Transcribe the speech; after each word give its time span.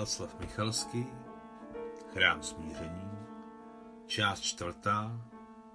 Václav 0.00 0.40
Michalský, 0.40 1.06
Chrám 2.12 2.42
smíření, 2.42 3.10
část 4.06 4.40
čtvrtá, 4.40 5.28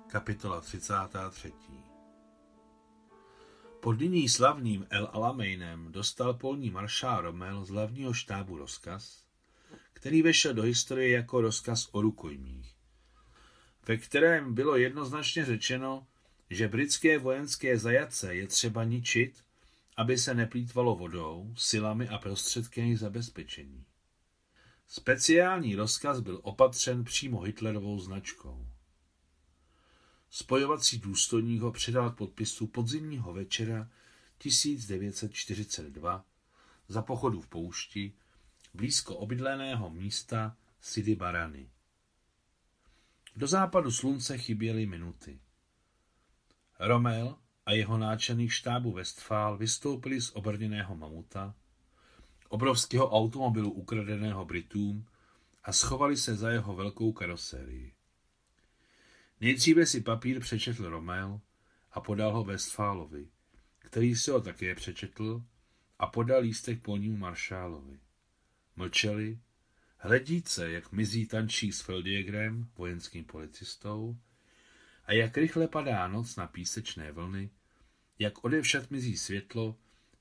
kapitola 0.08 0.62
33. 0.62 1.54
Pod 3.82 4.00
nyní 4.00 4.30
slavným 4.30 4.88
El 4.90 5.10
Alameinem 5.14 5.92
dostal 5.92 6.34
polní 6.34 6.70
maršál 6.70 7.22
Romel 7.22 7.66
z 7.66 7.70
hlavního 7.70 8.14
štábu 8.14 8.58
rozkaz, 8.58 9.24
který 9.94 10.22
vešel 10.22 10.54
do 10.54 10.62
historie 10.62 11.10
jako 11.10 11.42
rozkaz 11.42 11.90
o 11.92 12.02
rukojmích, 12.02 12.76
ve 13.88 13.98
kterém 13.98 14.54
bylo 14.54 14.76
jednoznačně 14.76 15.46
řečeno, 15.46 16.08
že 16.50 16.68
britské 16.68 17.18
vojenské 17.18 17.78
zajatce 17.78 18.36
je 18.36 18.48
třeba 18.48 18.84
ničit, 18.84 19.44
aby 19.98 20.18
se 20.18 20.34
neplýtvalo 20.34 20.96
vodou, 20.96 21.54
silami 21.58 22.10
a 22.10 22.18
prostředky 22.18 22.82
jejich 22.82 23.00
zabezpečení. 23.00 23.86
Speciální 24.88 25.76
rozkaz 25.76 26.20
byl 26.20 26.40
opatřen 26.44 27.04
přímo 27.04 27.42
Hitlerovou 27.42 28.00
značkou. 28.00 28.68
Spojovací 30.30 31.00
důstojník 31.00 31.62
ho 31.62 31.72
přidal 31.72 32.12
k 32.12 32.18
podpisu 32.18 32.68
podzimního 32.68 33.34
večera 33.34 33.90
1942 34.38 36.26
za 36.88 37.02
pochodu 37.02 37.42
v 37.42 37.48
poušti 37.48 38.14
blízko 38.74 39.16
obydleného 39.16 39.90
místa 39.90 40.58
Sidi 40.82 41.16
Barany. 41.16 41.70
Do 43.36 43.48
západu 43.48 43.92
slunce 43.92 44.38
chyběly 44.38 44.86
minuty. 44.86 45.40
Romel 46.80 47.38
a 47.66 47.72
jeho 47.72 47.98
náčelník 47.98 48.52
štábu 48.52 48.92
Westfál 48.92 49.58
vystoupili 49.58 50.22
z 50.22 50.32
obrněného 50.34 50.96
mamuta, 50.96 51.56
obrovského 52.50 53.12
automobilu 53.12 53.72
ukradeného 53.72 54.46
Britům 54.46 55.06
a 55.64 55.74
schovali 55.74 56.18
se 56.18 56.36
za 56.36 56.50
jeho 56.50 56.76
velkou 56.76 57.14
karosérii. 57.14 57.94
Nejdříve 59.42 59.86
si 59.86 60.02
papír 60.02 60.40
přečetl 60.40 60.90
Romel 60.90 61.42
a 61.92 62.02
podal 62.02 62.34
ho 62.34 62.44
Westfálovi, 62.44 63.28
který 63.80 64.16
si 64.16 64.32
ho 64.32 64.42
také 64.42 64.76
přečetl 64.76 65.44
a 66.00 66.08
podal 66.08 66.42
lístek 66.42 66.82
polnímu 66.82 67.18
maršálovi. 67.18 68.00
Mlčeli, 68.76 69.40
hledíce, 69.98 70.72
jak 70.72 70.92
mizí 70.92 71.28
tančí 71.28 71.72
s 71.72 71.82
Feldiegrem, 71.82 72.70
vojenským 72.78 73.26
policistou, 73.26 74.18
a 75.06 75.14
jak 75.14 75.38
rychle 75.38 75.68
padá 75.68 76.08
noc 76.08 76.36
na 76.36 76.48
písečné 76.48 77.12
vlny, 77.12 77.50
jak 78.20 78.44
odevšad 78.44 78.92
mizí 78.92 79.18
světlo, 79.18 79.76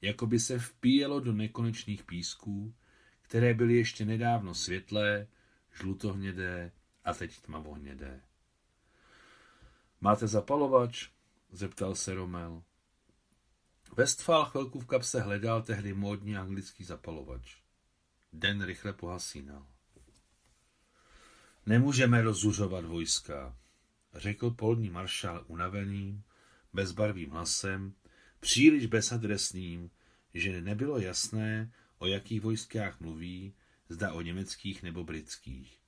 jako 0.05 0.27
by 0.27 0.39
se 0.39 0.59
vpíjelo 0.59 1.21
do 1.21 1.33
nekonečných 1.33 2.05
písků, 2.05 2.75
které 3.23 3.55
byly 3.55 3.75
ještě 3.75 4.05
nedávno 4.05 4.55
světlé, 4.55 5.27
žlutohnědé 5.73 6.73
a 7.05 7.15
teď 7.15 7.41
tmavohnědé. 7.41 8.21
Máte 10.01 10.27
zapalovač? 10.27 11.09
zeptal 11.53 11.95
se 11.95 12.15
Romel. 12.15 12.63
Westphal 13.97 14.45
chvilku 14.45 14.81
v 14.81 14.87
kapse 14.87 15.21
hledal 15.21 15.63
tehdy 15.63 15.95
módní 15.95 16.37
anglický 16.37 16.85
zapalovač. 16.85 17.57
Den 18.33 18.65
rychle 18.65 18.93
pohasínal. 18.93 19.67
Nemůžeme 21.67 22.23
rozuřovat 22.23 22.85
vojska, 22.85 23.57
řekl 24.15 24.51
polní 24.51 24.91
maršál 24.91 25.45
unaveným, 25.47 26.23
bezbarvým 26.73 27.31
hlasem, 27.31 27.95
příliš 28.45 28.87
bezadresným, 28.87 29.91
že 30.35 30.61
nebylo 30.61 30.99
jasné, 30.99 31.73
o 31.99 32.07
jakých 32.07 32.41
vojskách 32.41 33.01
mluví, 33.01 33.55
zda 33.89 34.13
o 34.13 34.21
německých 34.21 34.83
nebo 34.83 35.05
britských. 35.05 35.79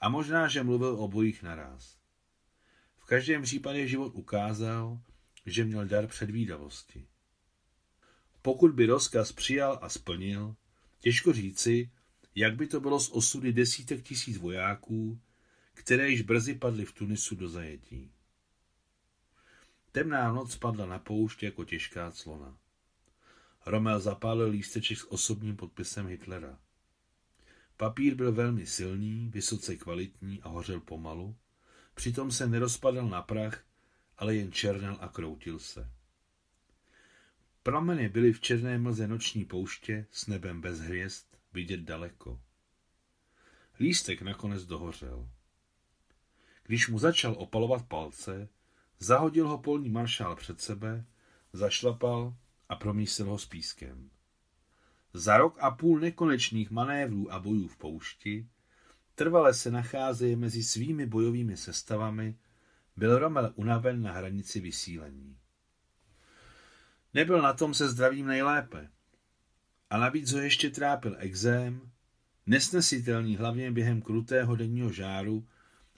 A 0.00 0.08
možná, 0.08 0.48
že 0.48 0.62
mluvil 0.62 0.88
o 0.88 1.08
bojích 1.08 1.42
naraz. 1.42 1.98
V 2.96 3.04
každém 3.04 3.42
případě 3.42 3.88
život 3.88 4.12
ukázal, 4.14 5.00
že 5.46 5.64
měl 5.64 5.86
dar 5.86 6.06
předvídavosti. 6.06 7.06
Pokud 8.42 8.72
by 8.72 8.86
rozkaz 8.86 9.32
přijal 9.32 9.78
a 9.82 9.88
splnil, 9.88 10.56
těžko 11.00 11.32
říci, 11.32 11.90
jak 12.34 12.56
by 12.56 12.66
to 12.66 12.80
bylo 12.80 13.00
s 13.00 13.14
osudy 13.14 13.52
desítek 13.52 14.02
tisíc 14.02 14.36
vojáků, 14.36 15.20
které 15.74 16.10
již 16.10 16.22
brzy 16.22 16.54
padly 16.54 16.84
v 16.84 16.92
Tunisu 16.92 17.34
do 17.36 17.48
zajetí. 17.48 18.15
Temná 19.96 20.32
noc 20.32 20.56
padla 20.56 20.86
na 20.86 20.98
poušť 20.98 21.42
jako 21.42 21.64
těžká 21.64 22.10
clona. 22.10 22.56
Romel 23.66 24.00
zapálil 24.00 24.48
lísteček 24.48 24.98
s 24.98 25.12
osobním 25.12 25.56
podpisem 25.56 26.06
Hitlera. 26.06 26.58
Papír 27.76 28.14
byl 28.14 28.32
velmi 28.32 28.66
silný, 28.66 29.28
vysoce 29.28 29.76
kvalitní 29.76 30.42
a 30.42 30.48
hořel 30.48 30.80
pomalu, 30.80 31.36
přitom 31.94 32.30
se 32.30 32.46
nerozpadal 32.46 33.08
na 33.08 33.22
prach, 33.22 33.64
ale 34.18 34.36
jen 34.36 34.52
černel 34.52 34.96
a 35.00 35.08
kroutil 35.08 35.58
se. 35.58 35.90
Prameny 37.62 38.08
byly 38.08 38.32
v 38.32 38.40
černé 38.40 38.78
mlze 38.78 39.08
noční 39.08 39.44
pouště 39.44 40.06
s 40.10 40.26
nebem 40.26 40.60
bez 40.60 40.80
hvězd 40.80 41.26
vidět 41.52 41.80
daleko. 41.80 42.40
Lístek 43.80 44.22
nakonec 44.22 44.64
dohořel. 44.64 45.30
Když 46.62 46.88
mu 46.88 46.98
začal 46.98 47.34
opalovat 47.38 47.88
palce, 47.88 48.48
zahodil 48.98 49.48
ho 49.48 49.58
polní 49.58 49.88
maršál 49.88 50.36
před 50.36 50.60
sebe, 50.60 51.04
zašlapal 51.52 52.36
a 52.68 52.76
promísil 52.76 53.26
ho 53.26 53.38
s 53.38 53.46
pískem. 53.46 54.10
Za 55.12 55.36
rok 55.36 55.58
a 55.60 55.70
půl 55.70 56.00
nekonečných 56.00 56.70
manévrů 56.70 57.32
a 57.32 57.38
bojů 57.38 57.68
v 57.68 57.76
poušti, 57.76 58.48
trvale 59.14 59.54
se 59.54 59.70
nacházeje 59.70 60.36
mezi 60.36 60.62
svými 60.62 61.06
bojovými 61.06 61.56
sestavami, 61.56 62.36
byl 62.96 63.18
Romel 63.18 63.52
unaven 63.54 64.02
na 64.02 64.12
hranici 64.12 64.60
vysílení. 64.60 65.36
Nebyl 67.14 67.42
na 67.42 67.52
tom 67.52 67.74
se 67.74 67.88
zdravím 67.88 68.26
nejlépe. 68.26 68.90
A 69.90 69.98
navíc 69.98 70.32
ho 70.32 70.38
ještě 70.38 70.70
trápil 70.70 71.16
exém, 71.18 71.90
nesnesitelný 72.46 73.36
hlavně 73.36 73.70
během 73.70 74.02
krutého 74.02 74.56
denního 74.56 74.92
žáru 74.92 75.46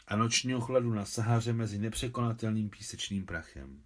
a 0.09 0.17
nočního 0.17 0.61
chladu 0.61 0.95
na 0.95 1.05
Sahaře 1.05 1.53
mezi 1.53 1.79
nepřekonatelným 1.79 2.71
písečným 2.71 3.27
prachem. 3.27 3.83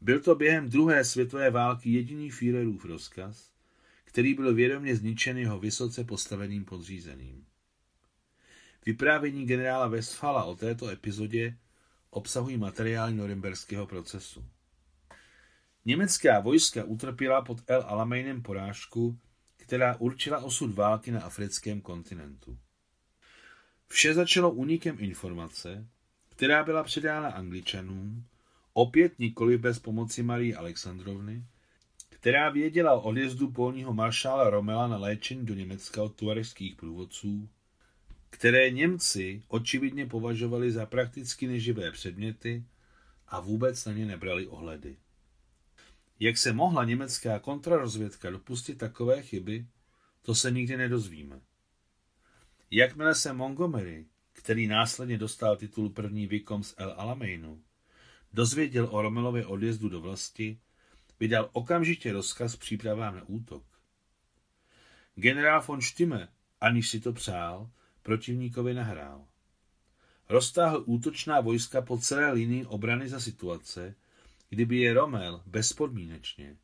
Byl 0.00 0.20
to 0.20 0.34
během 0.34 0.68
druhé 0.68 1.04
světové 1.04 1.50
války 1.50 1.90
jediný 1.90 2.30
Führerův 2.30 2.84
rozkaz, 2.84 3.52
který 4.04 4.34
byl 4.34 4.54
vědomě 4.54 4.96
zničen 4.96 5.38
jeho 5.38 5.58
vysoce 5.58 6.04
postaveným 6.04 6.64
podřízeným. 6.64 7.46
Vyprávění 8.86 9.46
generála 9.46 9.88
Westfala 9.88 10.44
o 10.44 10.56
této 10.56 10.88
epizodě 10.88 11.58
obsahují 12.10 12.56
materiály 12.56 13.14
norimberského 13.14 13.86
procesu. 13.86 14.44
Německá 15.84 16.40
vojska 16.40 16.84
utrpěla 16.84 17.42
pod 17.42 17.60
El 17.66 17.84
Alameinem 17.86 18.42
porážku, 18.42 19.18
která 19.56 19.96
určila 19.96 20.38
osud 20.38 20.74
války 20.74 21.10
na 21.10 21.22
africkém 21.22 21.80
kontinentu. 21.80 22.58
Vše 23.88 24.14
začalo 24.14 24.50
únikem 24.50 24.96
informace, 24.98 25.86
která 26.28 26.64
byla 26.64 26.82
předána 26.82 27.28
angličanům, 27.28 28.24
opět 28.72 29.18
nikoli 29.18 29.58
bez 29.58 29.78
pomoci 29.78 30.22
Marie 30.22 30.56
Alexandrovny, 30.56 31.44
která 32.08 32.50
věděla 32.50 32.92
o 32.92 33.00
odjezdu 33.00 33.50
polního 33.50 33.94
maršála 33.94 34.50
Romela 34.50 34.88
na 34.88 34.96
léčení 34.96 35.46
do 35.46 35.54
Německa 35.54 36.02
od 36.02 36.14
tuareských 36.14 36.76
průvodců, 36.76 37.48
které 38.30 38.70
Němci 38.70 39.42
očividně 39.48 40.06
považovali 40.06 40.72
za 40.72 40.86
prakticky 40.86 41.46
neživé 41.46 41.90
předměty 41.90 42.64
a 43.28 43.40
vůbec 43.40 43.84
na 43.84 43.92
ně 43.92 44.06
nebrali 44.06 44.46
ohledy. 44.46 44.96
Jak 46.20 46.36
se 46.38 46.52
mohla 46.52 46.84
německá 46.84 47.38
kontrarozvědka 47.38 48.30
dopustit 48.30 48.78
takové 48.78 49.22
chyby, 49.22 49.66
to 50.22 50.34
se 50.34 50.50
nikdy 50.50 50.76
nedozvíme. 50.76 51.40
Jakmile 52.70 53.14
se 53.14 53.32
Montgomery, 53.32 54.06
který 54.32 54.66
následně 54.66 55.18
dostal 55.18 55.56
titul 55.56 55.90
první 55.90 56.26
Vikom 56.26 56.62
z 56.62 56.74
El 56.76 56.94
Alameinu, 56.98 57.62
dozvěděl 58.32 58.88
o 58.90 59.02
Romelově 59.02 59.46
odjezdu 59.46 59.88
do 59.88 60.00
vlasti, 60.00 60.60
vydal 61.20 61.50
okamžitě 61.52 62.12
rozkaz 62.12 62.56
přípravám 62.56 63.16
na 63.16 63.22
útok. 63.28 63.64
Generál 65.14 65.62
von 65.62 65.80
Stimme, 65.80 66.28
aniž 66.60 66.88
si 66.88 67.00
to 67.00 67.12
přál, 67.12 67.70
protivníkovi 68.02 68.74
nahrál. 68.74 69.26
Roztáhl 70.28 70.82
útočná 70.86 71.40
vojska 71.40 71.82
po 71.82 71.98
celé 71.98 72.32
linii 72.32 72.64
obrany 72.64 73.08
za 73.08 73.20
situace, 73.20 73.94
kdyby 74.48 74.78
je 74.78 74.94
Romel 74.94 75.42
bezpodmínečně 75.46 76.56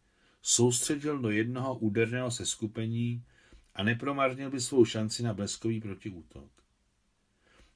soustředil 0.43 1.19
do 1.19 1.31
jednoho 1.31 1.75
úderného 1.75 2.31
seskupení 2.31 3.25
a 3.75 3.83
nepromarnil 3.83 4.51
by 4.51 4.61
svou 4.61 4.85
šanci 4.85 5.23
na 5.23 5.35
bleskový 5.35 5.81
protiútok. 5.81 6.51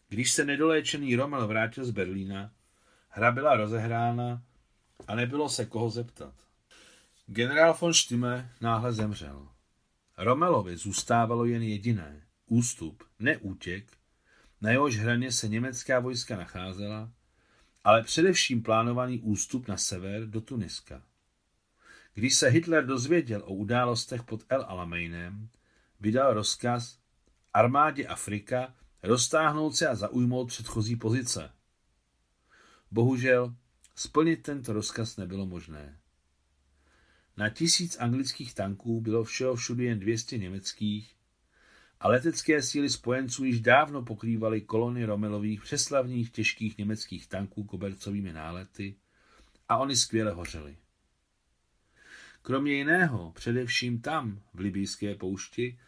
Když 0.09 0.33
se 0.33 0.45
nedoléčený 0.45 1.17
Romel 1.17 1.47
vrátil 1.47 1.85
z 1.85 1.91
Berlína, 1.91 2.53
hra 3.09 3.33
byla 3.33 3.57
rozehrána 3.57 4.43
a 5.07 5.15
nebylo 5.15 5.49
se 5.49 5.67
koho 5.67 5.91
zeptat. 5.91 6.35
Generál 7.27 7.77
von 7.81 7.95
Stimme 7.95 8.51
náhle 8.61 8.93
zemřel. 8.93 9.49
Romelovi 10.19 10.77
zůstávalo 10.77 11.45
jen 11.45 11.63
jediné, 11.63 12.23
ústup, 12.47 13.05
neútěk, 13.19 13.93
na 14.61 14.71
jehož 14.71 14.97
hraně 14.97 15.33
se 15.33 15.49
německá 15.49 16.01
vojska 16.01 16.37
nacházela, 16.37 17.13
ale 17.85 18.03
především 18.03 18.63
plánovaný 18.63 19.21
ústup 19.21 19.69
na 19.69 19.77
sever 19.77 20.27
do 20.27 20.41
Tuniska. 20.41 21.03
Když 22.15 22.35
se 22.35 22.49
Hitler 22.49 22.87
dozvěděl 22.87 23.43
o 23.45 23.55
událostech 23.55 24.23
pod 24.23 24.45
El 24.49 24.65
Alameinem, 24.69 25.49
vydal 26.01 26.35
rozkaz 26.35 26.99
armádě 27.55 28.07
Afrika 28.07 28.75
roztáhnout 29.03 29.77
se 29.77 29.89
a 29.89 29.95
zaujmout 29.95 30.49
předchozí 30.49 30.97
pozice. 30.97 31.51
Bohužel 32.91 33.55
splnit 33.95 34.43
tento 34.43 34.73
rozkaz 34.73 35.17
nebylo 35.17 35.47
možné. 35.47 35.99
Na 37.37 37.51
tisíc 37.51 37.97
anglických 37.99 38.55
tanků 38.55 39.01
bylo 39.01 39.25
všeho 39.25 39.57
všude 39.57 39.85
jen 39.85 39.99
200 39.99 40.39
německých 40.39 41.17
a 42.01 42.09
letecké 42.09 42.63
síly 42.63 42.91
spojenců 42.91 43.45
již 43.45 43.61
dávno 43.61 44.03
pokrývaly 44.03 44.61
kolony 44.61 45.05
Romelových 45.05 45.63
přeslavných 45.63 46.31
těžkých 46.31 46.79
německých 46.79 47.27
tanků 47.27 47.65
kobercovými 47.65 48.33
nálety 48.33 48.97
a 49.69 49.77
oni 49.77 49.97
skvěle 49.97 50.33
hořely. 50.33 50.77
Kromě 52.49 52.73
jiného, 52.73 53.33
především 53.33 54.01
tam, 54.01 54.43
v 54.55 54.61
libijské 54.61 55.15
poušti, 55.15 55.79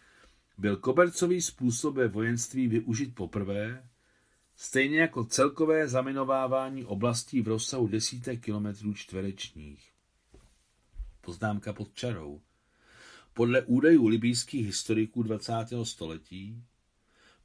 byl 0.59 0.77
kobercový 0.77 1.43
způsob 1.43 1.95
ve 1.95 2.09
vojenství 2.09 2.69
využit 2.69 3.15
poprvé, 3.15 3.89
stejně 4.57 5.01
jako 5.01 5.25
celkové 5.25 5.89
zaminovávání 5.89 6.85
oblastí 6.85 7.41
v 7.41 7.49
rozsahu 7.49 7.89
desítek 7.89 8.45
kilometrů 8.45 8.95
čtverečních. 8.95 9.93
Poznámka 11.21 11.73
pod 11.73 11.95
čarou. 11.95 12.41
Podle 13.35 13.63
údajů 13.63 14.07
libýských 14.07 14.67
historiků 14.67 15.23
20. 15.23 15.53
století 15.83 16.65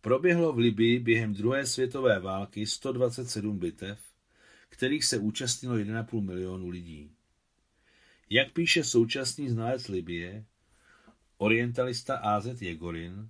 proběhlo 0.02 0.54
v 0.54 0.58
Libii 0.58 1.00
během 1.00 1.34
druhé 1.34 1.66
světové 1.66 2.20
války 2.20 2.66
127 2.66 3.60
bitev, 3.60 4.00
kterých 4.70 5.06
se 5.06 5.18
účastnilo 5.18 5.76
1,5 5.76 6.22
milionu 6.22 6.70
lidí. 6.70 7.15
Jak 8.30 8.54
píše 8.54 8.84
současný 8.84 9.50
znalec 9.50 9.88
Libie, 9.88 10.46
orientalista 11.38 12.18
AZ 12.18 12.62
Jegorin, 12.62 13.30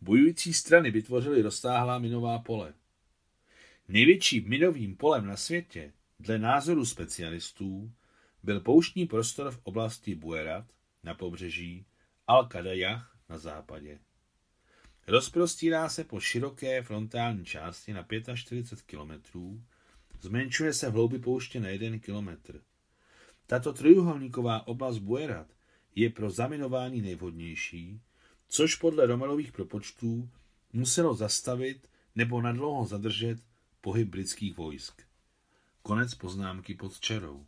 bojující 0.00 0.54
strany 0.54 0.90
vytvořily 0.90 1.42
roztáhlá 1.42 1.98
minová 1.98 2.38
pole. 2.38 2.74
Největším 3.88 4.48
minovým 4.48 4.96
polem 4.96 5.26
na 5.26 5.36
světě, 5.36 5.92
dle 6.20 6.38
názoru 6.38 6.86
specialistů, 6.86 7.92
byl 8.42 8.60
pouštní 8.60 9.06
prostor 9.06 9.50
v 9.50 9.60
oblasti 9.62 10.14
Buerat 10.14 10.64
na 11.02 11.14
pobřeží 11.14 11.86
Al-Kadajah 12.28 13.06
na 13.28 13.38
západě. 13.38 13.98
Rozprostírá 15.06 15.88
se 15.88 16.04
po 16.04 16.20
široké 16.20 16.82
frontální 16.82 17.44
části 17.44 17.92
na 17.92 18.06
45 18.34 18.82
kilometrů, 18.82 19.62
zmenšuje 20.20 20.74
se 20.74 20.90
v 20.90 20.92
hloubi 20.92 21.18
pouště 21.18 21.60
na 21.60 21.68
1 21.68 21.98
kilometr. 21.98 22.60
Tato 23.50 23.72
trojuhelníková 23.72 24.66
oblast 24.66 24.98
Buerat 24.98 25.46
je 25.94 26.10
pro 26.10 26.30
zaminování 26.30 27.02
nejvhodnější, 27.02 28.00
což 28.48 28.74
podle 28.74 29.06
Romelových 29.06 29.52
propočtů 29.52 30.30
muselo 30.72 31.14
zastavit 31.14 31.88
nebo 32.14 32.42
nadlouho 32.42 32.86
zadržet 32.86 33.38
pohyb 33.80 34.08
britských 34.08 34.56
vojsk. 34.56 35.02
Konec 35.82 36.14
poznámky 36.14 36.74
pod 36.74 37.00
čarou. 37.00 37.46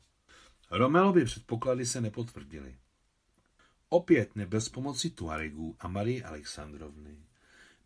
Romelovy 0.71 1.25
předpoklady 1.25 1.87
se 1.87 2.01
nepotvrdily. 2.01 2.77
Opět 3.89 4.37
ne 4.37 4.47
bez 4.47 4.69
pomoci 4.69 5.11
Tuaregů 5.11 5.77
a 5.81 5.89
Marie 5.89 6.25
Alexandrovny 6.25 7.17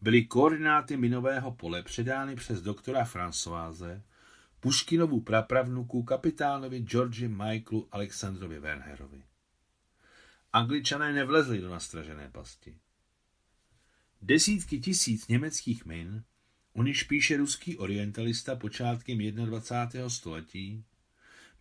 byly 0.00 0.24
koordináty 0.24 0.96
minového 0.96 1.52
pole 1.52 1.82
předány 1.82 2.36
přes 2.36 2.62
doktora 2.62 3.04
Françoise 3.04 4.02
Puškinovu 4.60 5.20
prapravnuku 5.20 6.02
kapitánovi 6.02 6.80
Georgi 6.80 7.28
Michaelu 7.28 7.88
Alexandrovi 7.92 8.58
Wernerovi. 8.58 9.22
Angličané 10.52 11.12
nevlezli 11.12 11.60
do 11.60 11.70
nastražené 11.70 12.30
pasti. 12.32 12.78
Desítky 14.22 14.80
tisíc 14.80 15.28
německých 15.28 15.86
min, 15.86 16.24
o 16.72 16.82
niž 16.82 17.02
píše 17.02 17.36
ruský 17.36 17.76
orientalista 17.78 18.56
počátkem 18.56 19.18
21. 19.18 20.10
století, 20.10 20.84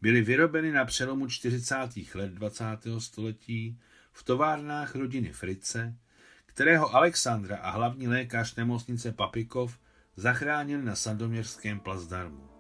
byly 0.02 0.22
vyrobeny 0.22 0.72
na 0.72 0.86
přelomu 0.86 1.28
40. 1.28 1.76
let 2.14 2.32
20. 2.32 2.64
století 2.98 3.80
v 4.12 4.24
továrnách 4.24 4.96
rodiny 4.96 5.34
Frice, 5.34 5.98
kterého 6.46 6.96
Alexandra 6.96 7.58
a 7.58 7.70
hlavní 7.70 8.08
lékař 8.08 8.56
nemocnice 8.56 9.12
Papikov 9.12 9.80
zachránil 10.16 10.82
na 10.82 10.96
sandoměrském 10.96 11.80
plazdarmu. 11.80 12.55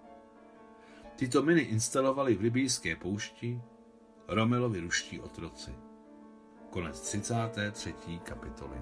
Tyto 1.16 1.44
miny 1.44 1.62
instalovali 1.62 2.36
v 2.36 2.42
libijské 2.42 2.96
poušti 2.96 3.62
Romelovi 4.28 4.80
ruští 4.80 5.20
otroci. 5.20 5.72
Konec 6.70 7.00
33. 7.00 8.20
kapitoly. 8.24 8.78